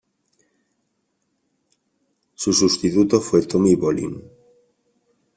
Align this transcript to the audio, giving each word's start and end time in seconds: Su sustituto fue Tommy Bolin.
Su 2.33 2.53
sustituto 2.53 3.21
fue 3.21 3.45
Tommy 3.45 3.75
Bolin. 3.75 4.23